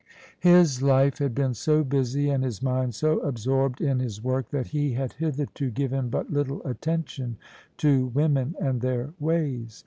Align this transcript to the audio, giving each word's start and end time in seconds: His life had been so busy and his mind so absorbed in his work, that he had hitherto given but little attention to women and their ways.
His 0.39 0.81
life 0.81 1.19
had 1.19 1.35
been 1.35 1.53
so 1.53 1.83
busy 1.83 2.31
and 2.31 2.43
his 2.43 2.63
mind 2.63 2.95
so 2.95 3.19
absorbed 3.19 3.79
in 3.81 3.99
his 3.99 4.19
work, 4.23 4.49
that 4.49 4.65
he 4.65 4.93
had 4.93 5.13
hitherto 5.13 5.69
given 5.69 6.09
but 6.09 6.33
little 6.33 6.65
attention 6.65 7.37
to 7.77 8.07
women 8.07 8.55
and 8.59 8.81
their 8.81 9.11
ways. 9.19 9.79